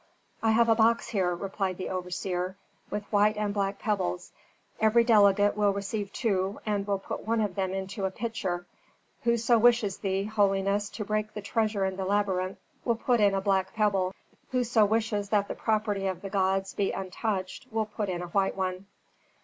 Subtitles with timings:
[0.41, 2.57] "I have a box here," replied the overseer,
[2.89, 4.31] "with white and black pebbles.
[4.79, 8.65] Every delegate will receive two and will put one of them into a pitcher;
[9.25, 13.41] whoso wishes thee, holiness, to break the treasure in the labyrinth will put in a
[13.41, 14.15] black pebble;
[14.49, 18.55] whoso wishes that the property of the gods be untouched will put in a white
[18.57, 18.87] one."